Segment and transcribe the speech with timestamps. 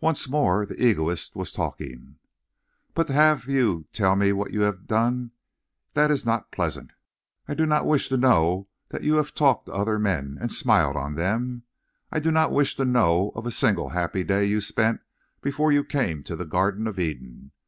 [0.00, 2.16] Once more the egoist was talking!
[2.92, 5.30] "But to have you tell me of what you have done
[5.92, 6.90] that is not pleasant.
[7.46, 10.96] I do not wish to know that you have talked to other men and smiled
[10.96, 11.62] on them.
[12.10, 15.02] I do not wish to know of a single happy day you spent
[15.40, 17.52] before you came to the Garden of Eden.